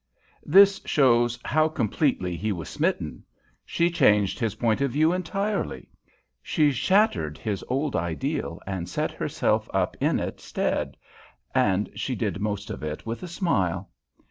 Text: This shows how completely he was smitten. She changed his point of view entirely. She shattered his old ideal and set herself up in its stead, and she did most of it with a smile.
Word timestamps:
This 0.43 0.81
shows 0.83 1.37
how 1.45 1.67
completely 1.69 2.35
he 2.35 2.51
was 2.51 2.69
smitten. 2.69 3.23
She 3.63 3.91
changed 3.91 4.39
his 4.39 4.55
point 4.55 4.81
of 4.81 4.89
view 4.89 5.13
entirely. 5.13 5.89
She 6.41 6.71
shattered 6.71 7.37
his 7.37 7.63
old 7.67 7.95
ideal 7.95 8.59
and 8.65 8.89
set 8.89 9.11
herself 9.11 9.69
up 9.75 9.95
in 10.01 10.19
its 10.19 10.43
stead, 10.43 10.97
and 11.53 11.87
she 11.93 12.15
did 12.15 12.39
most 12.41 12.71
of 12.71 12.81
it 12.81 13.05
with 13.05 13.21
a 13.21 13.27
smile. 13.27 13.91